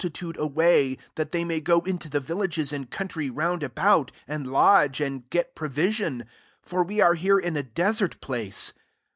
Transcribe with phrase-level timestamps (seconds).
[0.09, 4.99] tude away, that they may go into the villages and country roond about, and lodge,
[4.99, 6.25] and get provision:
[6.63, 8.73] for we are here in a desert place.''